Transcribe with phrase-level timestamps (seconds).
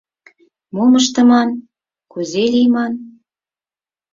[0.75, 1.49] Мом ыштыман,
[2.11, 2.93] кузе лийман?